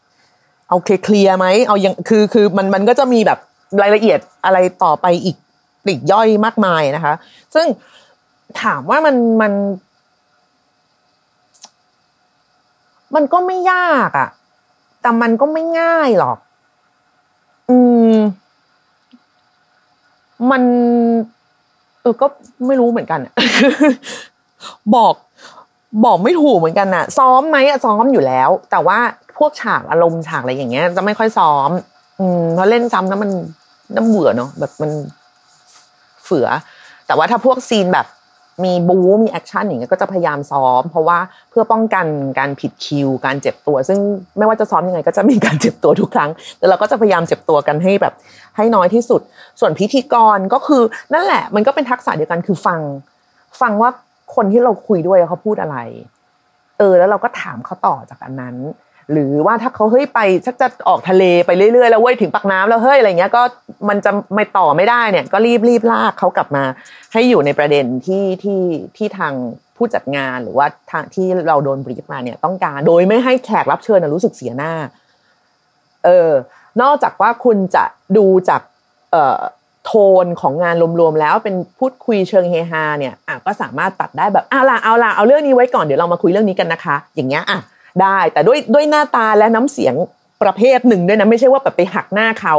[0.68, 3.38] เอาเคลียร์ไหมเอายังคือคือมันมันก็จะมีแบบ
[3.82, 5.36] รายละเอียดอะไรต่อไปอีก
[5.84, 7.14] ปลีกย่อยมากมายนะคะ
[7.54, 7.66] ซึ่ง
[8.62, 9.52] ถามว่ามันมัน
[13.14, 14.28] มันก็ไม่ยากอะ่ะ
[15.02, 16.38] แต่มันก็ไม่ง่ายหรอก
[17.70, 17.76] อื
[18.14, 18.14] ม
[20.50, 20.62] มัน
[22.02, 22.26] เออก็
[22.66, 23.32] ไม่รู้เหมือนกันอะ
[24.94, 25.14] บอก
[26.04, 28.98] บอกไม่ถูกเหมือนกันน่ะซ้อมไหมอะซ้อมอยู่แล้ว แต่ว่า
[29.36, 31.70] พวกฉากอารมณ์ฉากอะไรอย่างเงี้ย จะไม่ค่อยซ้อม
[32.20, 33.30] อืมเพราะเล่นซ้ำแล้วมัน
[33.96, 34.90] น้ำเบื่อเนาะแบบมัน
[36.24, 36.46] เฝือ
[37.06, 38.06] แต่ว่าถ้าพวกซีนแบบ
[38.64, 41.18] มีบู๊มี action อย่างเงี้ยก็จะพยายามซ้อม เพราะว่า
[41.50, 42.06] เพื่อป้องกัน
[42.38, 43.98] การผิดคิว การเจ็บตัว ซึ่ง
[44.38, 48.14] ไม่ว่าจะซ้อมยังไงก็จะมีการเจ็บตัวทุกครั้ง แต่เราก็จะพยายามเจ็บตัวกันให้แบบ
[48.56, 49.20] ให้น้อยที่สุด
[49.60, 50.82] ส่วนพิธีกรก็คือ
[51.14, 52.80] นั่นแหละ มันก็เป็นทักษะเดียวกันคือฟัง
[53.60, 53.90] ฟังว่า
[54.34, 55.76] คนที่เราคุยด้วยเขาพูดอะไร
[56.78, 58.56] เออแล้วเราก็ถามเขาต่อจากอันนั้น
[59.12, 63.42] หรือว่าถ้าเขาเฮ้ยไปชักจะออกทะเลไปเรื่อยๆแล้วเว้ยถึงปากน้ำแล้วเฮ้ยอะไรเงี้ยก็
[63.88, 66.64] มันจะไม่ต่อไม่ได้เนี่ย ก็รีบรีบลากเขากลับมา
[67.12, 68.60] ให้อยู่ในประเด็นที่ที่
[68.96, 69.34] ที่ทาง
[69.76, 74.72] ผู้จัดงานหรือว่าทางที่เราโดนบรีฟมาเนี่ย ต้องการโดยไม่ให้แขกรับเชิญรู้สึกเสียหน้า
[76.04, 76.30] เออ
[76.82, 77.84] นอกจากว่าคุณจะ
[78.16, 78.62] ดูจาก
[79.12, 79.40] เอ่อ
[79.84, 79.92] โท
[80.24, 87.58] นของงานรวมๆแล้วเป็นพูดคุยเชิงเฮฮาเนี่ยอะก็สามารถตัดได้แบบเอาล่ะเอาล่ะเอาเรื่องนี้ไว้ก่อนเดี๋ยวเรามาคุยเรื่องนี้กันนะคะ อย่างเงี้ยอะ
[88.02, 89.94] ได้ แต่ด้วยด้วยหน้าตาและน้ำเสียง
[90.42, 92.56] ประเภทหนึ่งด้วยนะไม่ใช่ว่าแบบไปหักหน้าเขา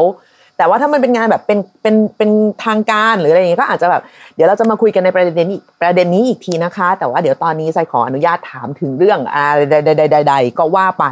[0.57, 2.29] แต่ว่าถ้ามันเป็นงานแบบเป็นเป็นเป็น
[2.65, 4.01] ทางการหรืออะไรอย่างเงี้ยก็อาจจะแบบ
[4.35, 11.05] เดี๋ยวเราจะมาคุยกันในประเด็นนี้ประเด็นนี้อีกทีนะคะ แต่ว่าเดี๋ยวตอนนี้ใจขออนุญาตถามถึงเรื่องอ่าใดๆๆๆก็ว่าไป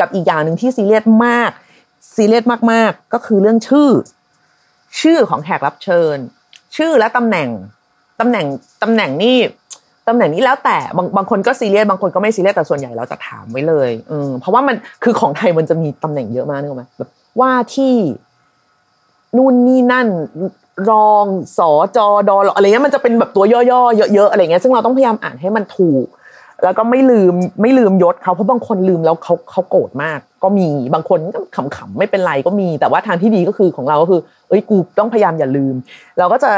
[0.00, 1.50] กับอีกอย่างหนึ่งที่ซีเรียสมาก
[2.14, 3.90] ซีเรียสมากๆ ก็คือเรื่องชื่อ
[5.00, 6.16] ชื่อของแขกรับเชิญ
[6.76, 7.48] ชื่อและตำแหน่ง
[8.20, 8.46] ตำแหน่ง
[8.82, 9.36] ตำแหน่งนี่
[10.10, 17.94] ตำแหน่งนี้แล้วแต่บางบางคนก็ซีเรียสบางคนก็ไม่ซีเรียสแต่ส่วนใหญ่เราจะถามไว้เลยอืมเพราะว่ามันคือของไทยมันจะมีตำแหน่งเยอะมากนึกออกไหมแบบว่าที่
[19.36, 20.08] นู่นนี่นั่น
[20.90, 21.24] รอง
[21.58, 26.06] สอจอดออะไรเงี้ยมันจะเป็นแบบตัวย่อๆเยอะๆอะไรเงี้ยซึ่งเราต้องพยายามอ่านให้มันถูก
[26.64, 31.40] แล้วก็ไม่ลืมไม่ลืมยศเขาเพราะบางคนลืมแล้วเขาเขาโกรธมาก ก็มีบางคนก็
[31.76, 35.74] ขำๆไม่เป็นไรก็มี แต่ว่าทางที่ดีก็คือของเราก็คือ เอ้ยกูต้องพยายามอย่าลืม
[36.18, 36.50] เราก็จะ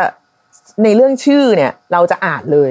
[0.84, 2.58] ในเรื่องชื่อเนี่ย เราจะอ่านเล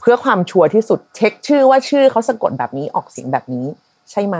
[0.00, 3.66] เพื่อความชัวร์ที่สุดเช็คชื่อว่าชื่อเขาสะกดแบบนี้ออกเสียงแบบนี้
[4.10, 4.38] ใช่ไหม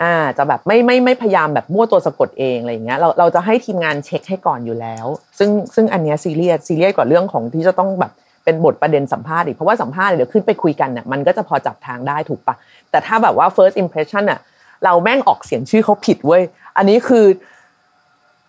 [0.00, 5.06] อ่าจะแบบไม่ไม่ไม่พยายามแบบมั่วตัวสะกดเองอะไรอย่างเงี้ยเราเราจะให้ทีมงานเช็คให้ก่อนอยู่แล้ว
[5.38, 8.12] ซึ่งซึ่งอันเนี้ยซีเรียสซีเรียสกว่าเรื่องของที่จะต้องแบบ
[8.44, 12.54] เป็นบทประเด็นสัมภาษณ์อีกเพราะว่าสัมภาษณ์เดี๋ยวขึ้นไปคุยกันเนี่ยมันก็จะพอจับทางได้ถูกปะ
[12.90, 14.40] แต่ถ้าแบบว่า first impression อะ
[14.84, 16.42] เราแม่งออกเสียงชื่อเขาผิดเว้ย
[16.76, 17.24] อันนี้คือ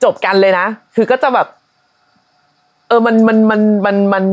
[0.04, 1.48] จบกันเลยนะ คือก็จะแบบ
[2.88, 4.24] เออมันมันมันมันมัน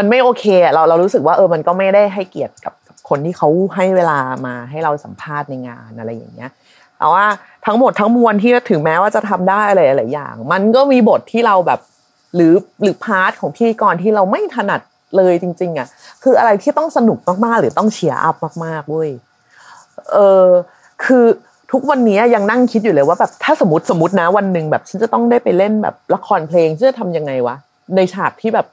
[0.00, 2.74] มันไม่โอเคเราเรารู้สึกว่าเออมันก็ไม่ได้ให้เกียรติกับ
[3.08, 6.50] คนที่เขาให้เวลามาให้เราสัมภาษณ์ในงานอะไรอย่างเงี้ย
[6.98, 7.24] แต่ว่า
[7.66, 11.80] ทั้งหมดทั้งมวลที่ถึงแม้ว่าจะทำได้อะไรหลายอย่าง มันก็มีบทที่เราแบบ
[12.34, 14.80] หรือหรือ part ของพิธีกรที่เราไม่ถนัด
[15.16, 15.88] เลยจริง ๆอะ
[16.22, 19.10] คืออะไรที่ต้องสนุกมากๆ หรือต้อง cheer up มากๆเว้ย
[20.12, 20.46] เออ
[21.04, 21.24] คือ
[21.72, 27.56] ทุกวันนี้ยังนั่งคิดอยู่เลยว่าแบบถ้าสมมติสมมตินะวันหนึ่งแบบฉันจะต้องได้ไปเล่นแบบละครเพลงฉันจะทำยังไงวะ
[27.96, 28.66] ในฉากที่แบบ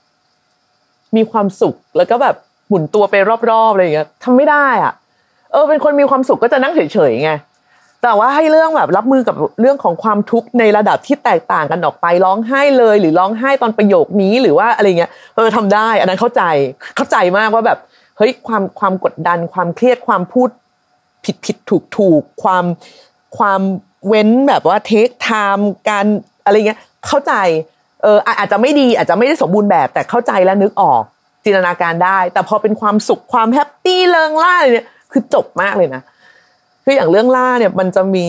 [1.15, 2.36] มีความสุขแล้วก็แบบ
[2.70, 3.15] หมุนตัวไป
[3.50, 4.93] รอบๆอะไรอย่างเงี้ยทำไม่ได้อะ
[5.52, 7.32] เออ เป็นคนมีความสุขก็จะนั่งเฉยๆไง
[8.04, 16.43] แต่ว่าให้เรื่องแบบรับมือกับเรื่องของความทุกข์ในระดับที่แตกต่างกันออกไปร้องไห้เลย หรือร้องไห้ตอนประโยคนี้หรือว่าอะไรเงี้ยเออทำได้ อันนั้นเข้าใจ
[16.96, 17.80] เข้าใจมากว่าแบบ
[18.17, 20.50] เฮ้ยความความกดดัน ความเครียดความพูด
[21.26, 22.65] ผิดผิดถูกถูกความ
[23.38, 23.62] ความ
[24.08, 26.06] เว้นแบบว่าเทคไทม์การ
[26.46, 27.34] อะไรเงี้ยเข้าใจ
[28.08, 31.02] อออาจจะไม่ดีอาจจะไม่ได้สมบูรณ์แบบ แต่เข้าใจและนึกออก
[31.43, 36.02] จินตนาการได้ แต่พอเป็นความสุขความแฮปปี้เริงล่าเนี่ย คือจบมากเลยนะ
[36.84, 38.26] คืออย่างเรื่องล่าเนี่ยมันจะมี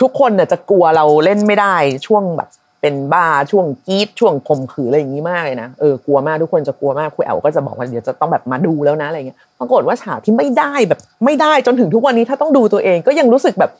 [0.00, 1.74] ทุกคนเนี่ยจะกลัวเราเล่นไม่ได้
[2.06, 2.48] ช่วงแบบ
[2.80, 13.70] เป็นบ้าช่วงกีดช่วงข่มขืนอะไรอย่างนี้มากเลยนะเออกลัวมากทุกคนจะกลัวมากคุยแอลก็จะบอกว่าเดี๋ยวจะต้องแบบมาดูแล้วนะอะไรเงี้ยปรากฏว่าฉากที่ไม่ได้แบบ ไม่ได้จนถึงทุกวันนี้ถ้าต้องดูตัวเองก็ยังรู้สึกแบบ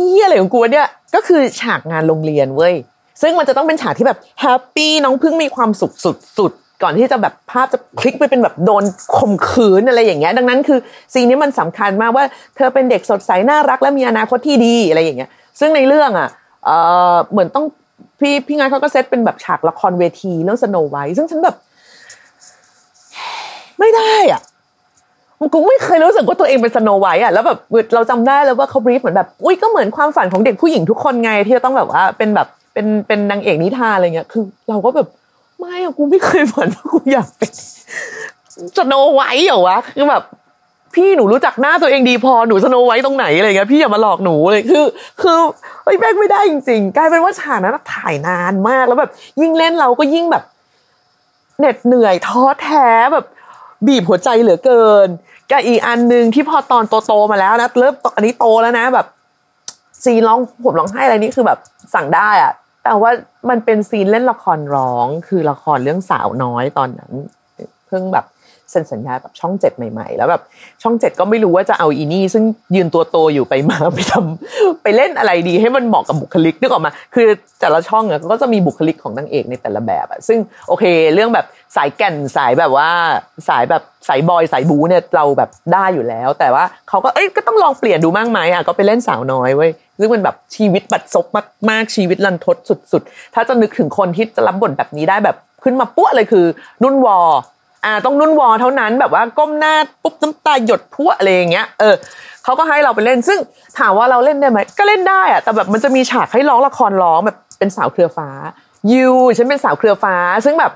[0.00, 2.74] นี่อะไรของกูเนี่ยก็คือฉากงานโรงเรียนเว้ย
[3.22, 5.94] ซึ่งมันจะต้องเป็นฉากที่แบบ happy น้องพึ่งมีความสุข
[6.38, 8.84] สุดๆก่อนที่จะแบบภาพจะพลิกไปเป็นแบบโดน
[9.16, 10.78] ข่มขืนอะไรอย่างเงี้ย ดังนั้นคือ
[11.12, 12.24] scene นี้มันสำคัญมากว่า
[12.56, 16.28] เธอเป็นเด็กสดใสน่ารักและมีอนาคตที่ดีอะไรอย่างเงี้ย ซึ่งในเรื่องอะ
[16.64, 16.70] เอ
[17.14, 17.64] อเหมือนต้อง
[18.20, 21.56] พี่ทีมงานเขาก็เซตเป็นแบบฉากละครเวทีเรื่อง Snow White ซึ่งฉันแบบ
[23.78, 24.40] ไม่ได้อะ
[25.40, 27.58] มันกูไม่เคยรู้สึกว่าตัวเองเป็น Snow White อะแล้วแบบ
[27.94, 35.08] เราจำได้แล้วว่าเขา brief เหมือนแบบ อุ้ยก็เหมือนความฝันของเด็กผู้หญิงทุกคนไงที่จะต้องแบบว่าเป็นแบบ เป็นเป็นนางเอกนิทานอะไรเงี้ย คือ เราก็แบบ
[35.58, 37.52] ไม่อะกูไม่เคยฝันว่ากูอยากเป็น
[38.76, 40.22] Snow White เหรอวะคือแบบ
[40.94, 44.84] พี่หนูรู้จักหน้าตัวเองดีพอหนู Snow White ตรงไหนอะไรเงี้ยพี่อย่ามาหลอกหนูเลยคือ
[45.22, 45.38] คือ
[45.84, 49.10] เฮ้ยแบกไม่ได้จริงๆกลายเป็นว่าฉากนั้นถ่ายนานมากแล้วแบบ
[49.40, 50.44] ยิ่งเล่นเราก็ยิ่งแบบ
[51.58, 53.26] เหน็ดเหนื่อยท้อแท้แบบ
[53.86, 55.08] บีบหัวใจเหลือเกิน
[55.50, 59.06] กับอีกอันหนึ่งที่พอตอนโตๆมาแล้วนะเริ่มอันนี้โตแล้วนะแบบ
[60.04, 61.58] ซีร้องผมร้องไห้อะไรนี่คือแบบ
[61.94, 62.52] สั่งได้อะ
[62.84, 63.10] แต่ว่า
[63.50, 67.12] มันเป็นซีนเล่นละครร้อง คือละครเรื่องสาวน้อยตอนนั้น
[67.88, 68.26] เพิ่งแบบ
[68.70, 70.42] เซ็นสัญญาแบบช่องเจ็ดใหม่ๆ แล้วแบบ
[70.82, 72.44] ช่องเจ็ดก็ไม่รู้ว่าจะเอาอีนี่ ซึ่ง
[72.74, 77.28] ยืนตัวโตอยู่ไปมาไปทำไปเล่นอะไรดีให้มันเหมาะกับบุคลิกนึกออกมา คือ
[77.60, 82.90] แต่ละช่องอะก็จะมีบุคลิกของนางเอกในแต่ละแบบอะซึ่งโอเค เรื่องแบบสายแก่นสายแบบว่า
[83.48, 91.26] สายแบบสายบอยสายบูเนี่ยเราแบบได้อยู่แล้ว แต่ว่าเขาก็เอ้ยก็ต้องลองเปลี่ยนดูมากไหมอะก็ไปเล่นสาวน้อยเว้ย ซึ่งมันแบบชีวิตบัดซบ
[91.70, 92.56] มากๆชีวิตลันทด
[92.92, 96.44] สุด ๆ ถ้าจะนึกถึงคนที่จะรับบทแบบนี้ได้แบบขึ้นมาปุ๊เลยคือ
[96.82, 97.18] นุ่นวอ
[97.84, 101.94] อ่าต้องนุ่นวอเท่านั้นแบบว่าก้มหน้าปุ๊บน้ำตาหยดพั่วอะไรอย่างเงี้ยเออ
[102.44, 103.38] เขาก็ให้เราไปเล่น ซึ่ง
[103.78, 108.28] ถามว่าเราเล่นได้ไหมก็เล่นได้อะแต่แบบมันจะมีฉากให้ร้องละครร้องแบบเป็นสาวเครือฟ้า
[108.92, 110.72] ยูฉันเป็นสาวเครือฟ้า ซึ่งแบบ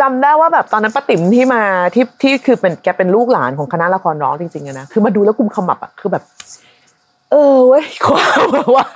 [0.00, 1.62] จำได้ว่าแบบตอนนั้นป้าติ๋มที่มา
[1.94, 6.22] ที่ที่คือเป็นแกเป็นลูกหลานของคณะละครร้องจริงๆนะคือมาดูแล้วกุมขมับอะคือแบบ
[7.34, 8.86] เออเว้ยความแบบว่า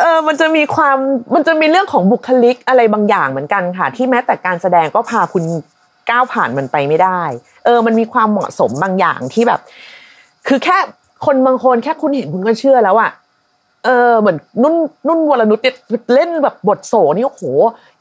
[0.00, 0.96] เออมันจะมีความ
[1.34, 5.44] มันจะมีเรื่องของบุคลิกอะไรบางอย่างเหมือนกันค่ะ ที่แม้แต่การแสดงก็พาคุณ
[6.10, 7.22] ก้าวผ่านมันไปไม่ได้
[7.64, 9.60] เออ มันมีความเหมาะสมบางอย่างที่แบบ
[10.48, 10.76] คือแค่
[11.26, 13.10] คนบางคนแค่คุณเห็นคุณก็เชื่อแล้วอะ
[13.84, 14.74] เออเหมือนนุ่น
[15.08, 15.74] นุ่นวรนุชเนี่ย
[16.14, 17.42] เล่นแบบบทโสนี่โอ้โห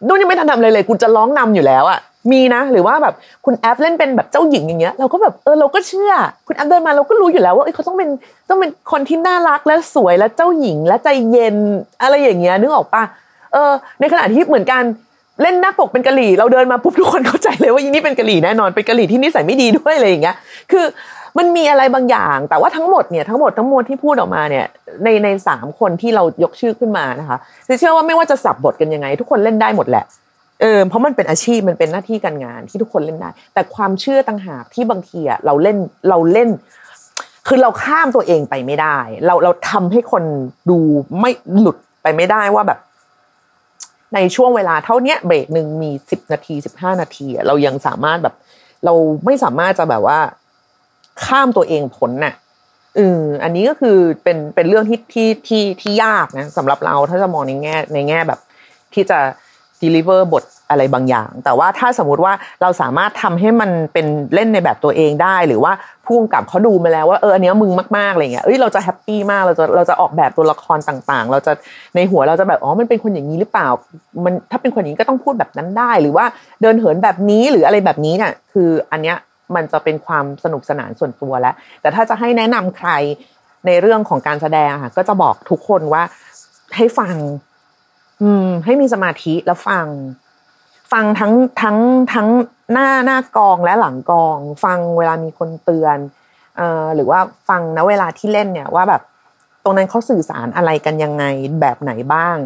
[0.08, 2.00] นุ่นยังไม่ทันทำอะไรเลยคุณจะร้องนำอยู่แล้วอะ
[2.32, 3.14] มีนะ หรือว่าแบบ
[3.46, 6.12] คุณแอฟเล่นเป็นแบบเจ้าหญิงอย่างเงี้ยเราก็แบบเออเราก็เชื่อ
[6.48, 8.10] คุณแอฟเดินมาเราก็รู้อยู่แล้วว่าเขาต้องเป็น
[8.50, 11.58] ต้องเป็นคนที่น่ารักและสวยและเจ้าหญิงและใจเย็น
[12.02, 13.04] อะไรอย่างเงี้ยนึกออกปะ
[13.54, 14.84] เออ ในขณะที่เหมือนกัน
[15.42, 20.36] เล่นหน้าปกเป็นกะหรี่เราเดินมาปุ๊บทุกคนเข้าใจเลยว่ายีนี่เป็นกะหรี่แน่นอนเป็นกะหรี่ที่นิสัยไม่ดีด้วยอะไรอย่างเงี้ย
[20.72, 20.86] คือ
[21.38, 24.66] มันมีอะไรบางอย่าง แต่ว่าทั้งหมดเนี่ยทั้งหมดทั้งมวลที่พูดออกมาเนี่ย
[25.04, 27.38] ในในสามคนที่เรายกชื่อขึ้นมานะคะ
[27.80, 30.06] เชื่อว่าไม่ว่าจะสับบทกันยังไง ทุกคนเล่นได้หมดแหละ
[30.64, 35.78] เออเพราะมันเป็นอาชีพมันเป็นหน้าที่การงานที่ทุกคนเล่นได้ แต่ความเชื่อต่างหากที่บางทีอะเราเล่น
[36.10, 36.50] เราเล่น
[37.48, 40.24] คือเราข้ามตัวเองไปไม่ได้ เราเราทำให้คน
[40.70, 40.80] ดู
[41.20, 42.80] ไม่หลุดไปไม่ได้ว่าแบบ
[44.14, 48.36] ในช่วงเวลาเท่านี้เบรกหนึ่งมีสิบนาทีสิบห้านาทีเรายังสามารถแบบ
[48.86, 48.94] เรา
[49.26, 50.20] ไม่สามารถจะแบบว่า
[51.26, 52.34] ข้ามตัวเองพ้นน่ะ
[52.96, 58.40] เอออันนี้ก็คือเป็นเป็นเรื่องที่ที่ที่ที่ยากนะสำหรับเราถ้าจะมองในแง่ในแง่แบบ
[58.94, 59.20] ที่จะ
[59.84, 65.74] deliver บทอะไรบางอย่าง แต่ว่าถ้าสมมติว่าเราสามารถทำให้มันเป็นเล่นในแบบตัวเองได้ หรือว่า
[66.06, 71.52] ผู้กำกับเขาดูมาแล้วว่าเอออันนี้มึงมากๆอะไรเงี้ยเอ้ยเราจะแฮปปี้มากเราจะเราจะออกแบบตัวละครต่างๆ เราจะ
[71.96, 73.68] ในหัวเราจะแบบอ๋อมันเป็นคนอย่างนี้หรือเปล่า
[74.26, 76.26] มันถ้าเป็นคนอย่างนี้ก็ต้องพูดแบบนั้นได้ หรือว่า
[76.62, 79.18] เดินเหินแบบนี้หรืออะไรแบบนี้เนี่ยคืออันเนี้ย
[79.56, 82.92] มันจะเป็นความสนุกสนานส่วนตัวแล้ว แต่ถ้าจะให้แนะนำใคร
[83.68, 86.04] ในเรื่องของการแสดงค่ะก็จะบอกทุกคนว่า
[86.76, 87.16] ให้ฟัง
[88.24, 89.88] อืม ให้มีสมาธิแล้วฟัง
[90.92, 91.78] ฟังทั้งทั้ง
[92.14, 92.28] ทั้ง
[92.72, 95.98] หน้าหน้ากองและหลังกอง ฟังเวลามีคนเตือน
[96.58, 99.02] เอ่อหรือว่าฟังนะเวลาที่เล่นเนี่ยว่าแบบ
[99.64, 101.24] ตรงนั้นเขาสื่อสารอะไรกันยังไง
[101.62, 102.38] แบบไหนบ้าง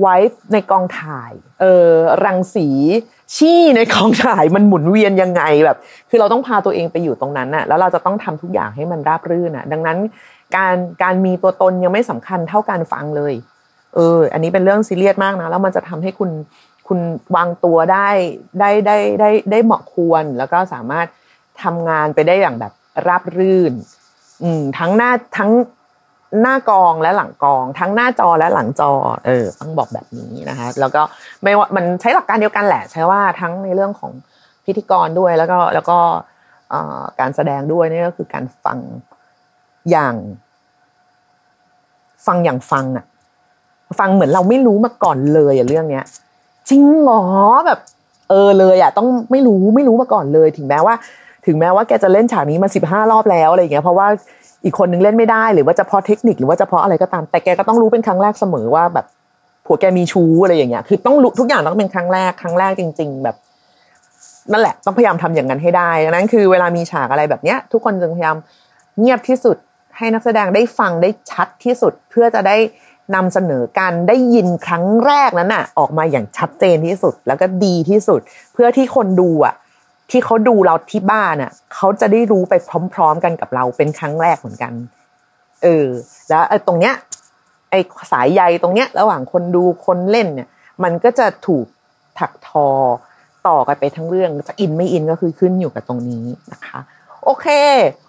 [0.00, 0.16] ไว้
[0.52, 1.90] ในกองถ่าย เออ
[2.24, 2.68] รังสี
[3.36, 5.78] ชี่ในกองถ่ายมันหมุนเวียนยังไงแบบ
[6.10, 9.98] คือเราต้องพาตัวเองไปอยู่ตรงนั้นน่ะแล้วเราจะต้องทำทุกอย่างให้มันราบรื่นน่ะ ดังนั้น
[10.56, 13.34] การการมีตัวตนยังไม่สำคัญเท่าการฟังเลย
[13.94, 16.30] เออ อันนี้เป็นเรื่องซีเรียสมากนะ แล้วมันจะทำให้คุณ
[16.88, 16.98] คุณ
[17.36, 18.08] วางตัวได้
[18.60, 21.06] ได้ได้ได้ได้เหมาะควร แล้วก็สามารถ
[21.62, 22.72] ทำงานไปได้อย่างแบบ
[23.06, 23.72] ราบรื่น
[24.42, 25.50] อืมทั้งหน้าทั้ง
[26.40, 28.92] หน้ากองและหลังกอง ทั้งหน้าจอและหลังจอ
[29.26, 31.02] เออ ต้องบอกแบบนี้นะคะ แล้วก็
[31.42, 34.12] ไม่ว่ามันใช้หลักการเดียวกันแหละ ใช้ว่าทั้งในเรื่องของ
[34.64, 35.98] พิธีกรด้วยแล้วก็แล้วก็
[37.20, 38.78] การแสดงด้วยนี่ก็คือการฟัง
[39.90, 40.14] อย่าง
[42.26, 43.06] ฟังอย่างฟังอะ
[44.00, 46.04] ฟังเหมือนเราไม่รู้มาก่อนเลยอะเรื่องเนี้ย
[46.68, 47.22] จริงหรอ
[47.66, 47.78] แบบ
[48.30, 50.94] เออเลยอะต้องไม่รู้ไม่รู้มาก่อนเลย ถึงแม้ว่า
[51.46, 54.06] ถึงแม้ว่าแกจะเล่นฉากนี้มาสิบห้ารอบแล้วอะไรเงี้ยเพราะว่า
[54.64, 59.06] อีกคนนึงเล่นไม่ได้หรือว่าจะเพราะเทคนิคหรือว่าจะเพราะอะไรก็ตาม แต่แกก็ต้องรู้เป็นครั้งแรกเสมอว่าแบบ
[59.66, 63.36] ผัวแกมีชู้อะไรอย่างเงี้ยคือต้องรู้ทุกอย่างต้องเป็นครั้งแรกครั้งแรกจริง ๆ แบบ
[64.52, 68.36] นั่นแหละ ต้องพยายามทำอย่างนั้นให้ได้ดังนั้นคือเวลามีฉากอะไรแบบเนี้ย ทุกคนจึงพยายาม
[68.98, 69.56] เงียบที่สุด
[69.96, 72.56] ให้นักแสดงได้ฟังได้ชัดที่สุดเพื่อจะได้
[73.14, 78.20] นำเสนอการได้ยินครั้งแรกนั้นน่ะ ออกมาอย่างชัดเจนที่สุดแล้วก็ดีที่สุด
[78.52, 79.54] เพื่อที่คนดูอะ
[80.10, 82.54] ที่เขาดูเราที่บ้านอะเขาจะได้รู้ไป
[82.94, 84.72] พร้อม ๆ กันกับเราเป็นครั้งแรกเหมือนกัน
[85.62, 85.88] เออ
[86.28, 86.94] แล้วไอ้ตรงเนี้ย
[87.70, 87.80] ไอ้
[88.12, 90.48] สายใยตรงเนี้ย ระหว่างคนดูคนเล่นเนี่ย
[90.82, 91.66] มันก็จะถูก
[92.18, 92.68] ถักทอ
[93.48, 96.78] ต่อกันไปทั้งเรื่องจะอินไม่อินก็คือขึ้นอยู่กับตรงนี้นะคะ
[97.24, 97.46] โอเค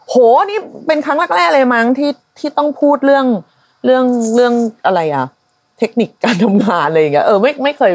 [0.09, 0.15] โห
[0.49, 3.25] นี่เป็นครั้งแรกๆเลยมั้งที่ที่ต้องพูดเรื่อง
[3.85, 4.53] เรื่องเรื่อง
[4.85, 5.25] อะไรอะ
[5.79, 7.93] เทคนิคการทำงานอะไรอย่างเงี้ยเออไม่ไม่เคย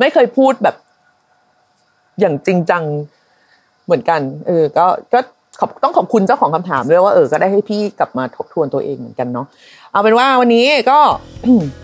[0.00, 0.76] ไม่เคยพูดแบบ
[2.20, 2.82] อย่างจริงจัง
[3.84, 5.20] เหมือนกันเออก็ก็
[5.60, 9.46] ขอบต้องขอบคุณเจ้าของคำถามด้วยว่าเออก็ได้ให้พี่กลับมาทบทวนตัวเองเหมือนกันเนาะ
[9.92, 10.98] เอาเป็นว่าวันนี้ก็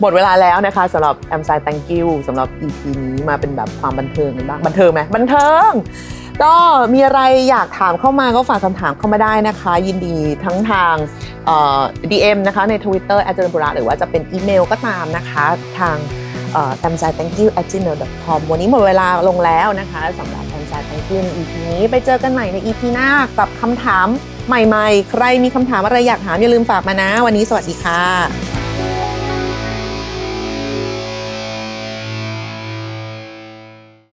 [0.00, 2.80] หมดเวลาแล้วนะคะสำหรับแอมไซ thank you สำหรับ EP
[3.14, 5.70] นี้มาเป็นแบบความบันเทิงกันบ้างบันเทิงไหมบันเทิง
[6.44, 6.54] ก็
[6.94, 7.20] มีอะไร
[7.50, 10.94] อยากถามเข้ามาก็ฝากคำถามเข้ามาได้นะคะ ยินดีทั้งทาง
[11.46, 15.44] เอ่อ DM นะคะใน Twitter อาจารย์บุระหรือว่าจะเป็นอีเมลก็ตามนะคะ
[15.78, 15.96] ทาง
[16.78, 24.06] แอมไซ thank you at gmail com วันนี้หมดเวลาลงแล้วนะคะสำหรับแอมไซ thank you ใน EP นี้ไปเจอกันใหม่ใน EP หน้ากับคำถาม
[24.46, 28.55] ใหม่ๆ ใครมีคำถามอะไรอยากถามอย่าลืมฝากมานะ วันนี้สวัสดีค่ะ